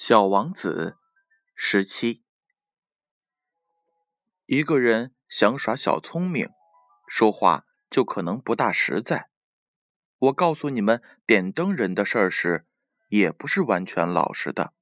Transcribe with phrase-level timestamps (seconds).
[0.00, 0.96] 小王子，
[1.56, 2.22] 十七。
[4.46, 6.50] 一个人想耍小聪明，
[7.08, 9.28] 说话就可能不大实在。
[10.20, 12.64] 我告诉你们点灯人的事儿时，
[13.08, 14.72] 也不是完全老实的，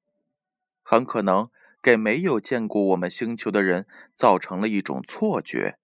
[0.82, 1.50] 很可能
[1.82, 5.78] 给没有见过我们星球的人造成了一种错觉。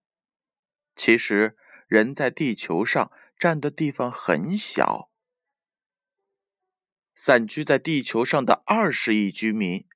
[0.95, 1.57] 其实，
[1.89, 5.09] 人在地球上占的地方很小。
[7.25, 9.87] 散居在地球上的二十亿居民，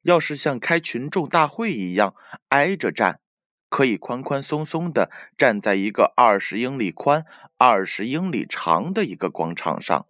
[0.00, 2.14] 要是像开群众大会一样
[2.48, 3.20] 挨着站，
[3.68, 7.26] 可以宽宽松松的站在一个二十英里宽、
[7.58, 10.06] 二十英里长的一个广场上。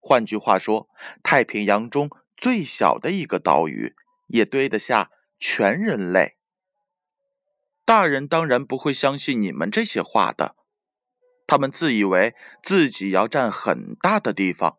[0.00, 0.88] 换句话说，
[1.22, 3.94] 太平洋中最小的一个岛屿
[4.26, 6.34] 也堆得下全人类。
[7.84, 10.56] 大人当然不会相信你们这些话的，
[11.46, 14.78] 他们自以为自己要占很大的地方。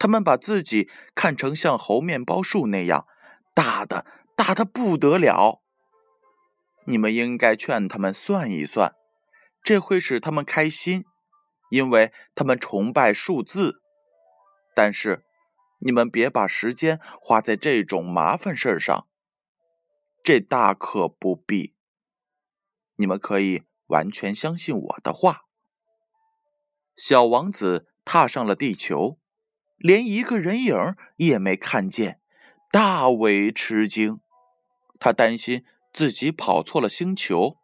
[0.00, 3.06] 他们把自己看成像猴面包树那样
[3.54, 5.60] 大的，大的不得了。
[6.86, 8.94] 你们应该劝他们算一算，
[9.62, 11.04] 这会使他们开心，
[11.68, 13.82] 因为他们崇拜数字。
[14.74, 15.22] 但是，
[15.80, 19.06] 你们别把时间花在这种麻烦事上，
[20.24, 21.74] 这大可不必。
[22.96, 25.42] 你们可以完全相信我的话。
[26.96, 29.19] 小王子踏上了地球。
[29.80, 32.20] 连一个人影也没看见，
[32.70, 34.20] 大为吃惊。
[34.98, 37.56] 他担心自己跑错了星球。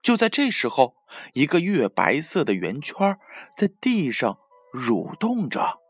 [0.00, 0.94] 就在这时候，
[1.32, 3.18] 一个月白色的圆圈
[3.56, 4.38] 在地上
[4.72, 5.80] 蠕动着。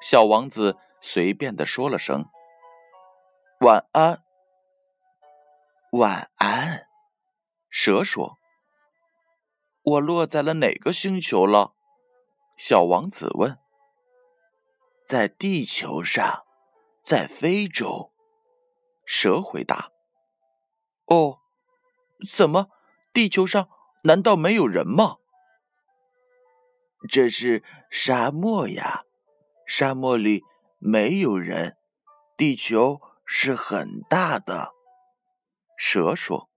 [0.00, 2.30] 小王子随便的说了声
[3.60, 4.22] ：“晚安。
[5.92, 6.86] ”“晚安。”
[7.68, 8.38] 蛇说。
[9.82, 11.74] “我落在了哪个星球了？”
[12.56, 13.58] 小王子问。
[15.08, 16.44] 在地球上，
[17.02, 18.12] 在非洲，
[19.06, 19.90] 蛇回答
[21.08, 21.38] ：“哦，
[22.30, 22.68] 怎么？
[23.14, 23.70] 地球上
[24.02, 25.16] 难道没有人吗？
[27.08, 29.04] 这是沙漠呀，
[29.66, 30.44] 沙漠里
[30.76, 31.78] 没有人。
[32.36, 34.74] 地球是很大的。”
[35.78, 36.50] 蛇说。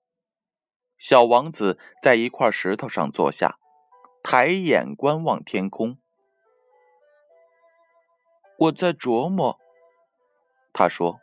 [0.97, 3.57] 小王子在一块石头上坐下，
[4.21, 5.97] 抬眼观望天空。
[8.61, 9.57] 我在琢磨，
[10.71, 11.19] 他说：“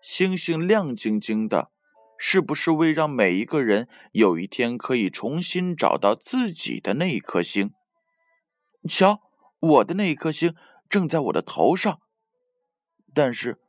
[0.00, 1.70] 星星亮晶晶的，
[2.16, 7.74] 是不是为让每一个人有一天可以重新找到自己的那一颗星？
[8.88, 9.20] 瞧，
[9.58, 10.56] 我的那一颗星
[10.88, 12.00] 正在我的头上，
[13.12, 13.60] 但是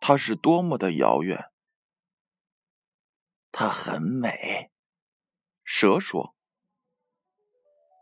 [0.00, 1.52] 它是多么的遥远。
[3.52, 4.72] 它很美。”
[5.62, 6.34] 蛇说：“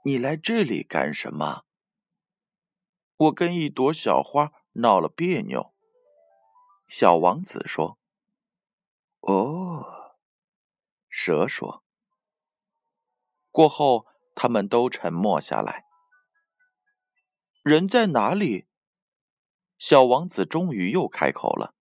[0.07, 1.65] 你来这里干什么？”
[3.19, 5.75] 我跟一朵小花闹了别扭，
[6.87, 7.99] 小王子说
[9.23, 10.15] ：“哦。”
[11.11, 11.83] 蛇说。
[13.51, 15.87] 过后，他们都沉默下来。
[17.65, 18.69] 人在哪里？
[19.79, 21.75] 小王子终于又开口了：“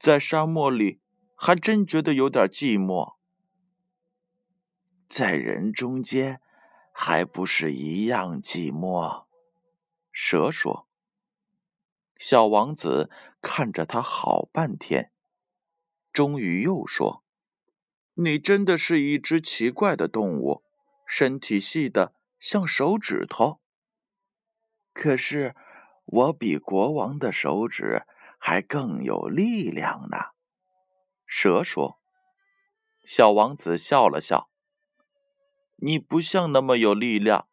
[0.00, 1.02] 在沙漠里，
[1.34, 3.16] 还真觉得有点寂寞。
[5.06, 6.40] 在人中间，
[6.92, 9.26] 还不是一样寂寞。”
[10.20, 10.88] 蛇说
[12.18, 13.08] ：“小王子
[13.40, 15.12] 看着他好半天，
[16.12, 17.22] 终于又说
[18.14, 20.64] ：‘你真的是一只奇怪的动物，
[21.06, 23.60] 身体细的像手指头。
[24.92, 25.54] 可是
[26.04, 28.02] 我比国王的手指
[28.40, 30.18] 还更有力量呢。’”
[31.24, 32.00] 蛇说。
[33.04, 34.50] 小王子笑了笑
[35.78, 37.48] ：“你不像那么有力量，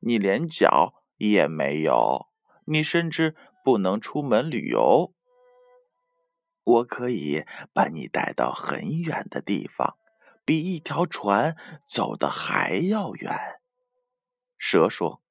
[0.00, 0.98] 你连脚。”
[1.30, 2.26] 也没有，
[2.64, 5.14] 你甚至不能出门旅游。
[6.64, 9.96] 我可以把你带到很远的地方，
[10.44, 13.60] 比一条船走的还要远。
[14.58, 15.22] 蛇说：“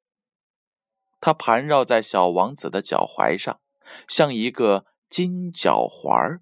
[1.20, 3.60] 它盘绕在小王子的脚踝上，
[4.08, 6.40] 像一个金脚环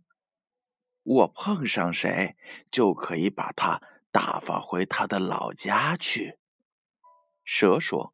[1.01, 2.35] 我碰上谁，
[2.71, 3.81] 就可以把他
[4.11, 6.37] 打发回他的老家去。”
[7.43, 8.13] 蛇说。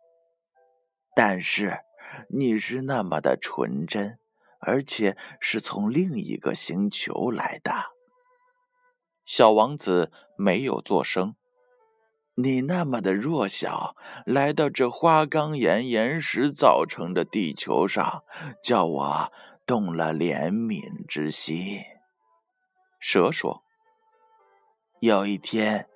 [1.15, 1.79] 但是
[2.29, 4.19] 你是那么的纯真，
[4.59, 7.71] 而且是从另一个星球来的。
[9.25, 11.35] 小王子没有作声。
[12.35, 13.95] 你那么的弱小，
[14.25, 18.25] 来到这花岗岩岩石造成的地球上，
[18.61, 19.31] 叫我
[19.65, 21.79] 动了怜悯之心。
[22.99, 23.63] 蛇说
[24.99, 25.87] ：“有一天，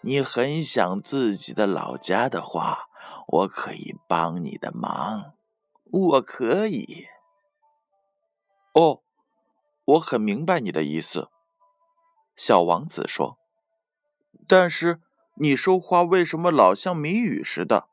[0.00, 2.88] 你很想自己的老家的话。”
[3.26, 5.34] 我可以帮你的忙，
[5.84, 7.06] 我可以。
[8.72, 9.02] 哦，
[9.84, 11.30] 我很明白你的意思。”
[12.36, 13.38] 小王子说。
[14.46, 15.00] “但是
[15.36, 17.88] 你说话为什么老像谜语似的？”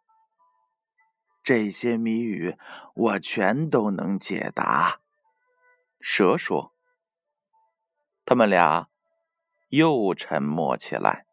[1.44, 2.58] 这些谜语
[2.94, 5.00] 我全都能解答。”
[6.00, 6.74] 蛇说。
[8.26, 8.88] 他们俩
[9.70, 11.26] 又沉默起来。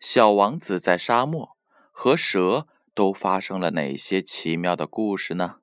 [0.00, 1.56] 小王子在沙漠
[2.02, 5.56] 和蛇都发生了哪些奇妙的故事呢？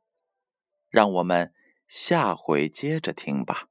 [0.88, 1.52] 让我们
[1.88, 3.70] 下回接着听吧。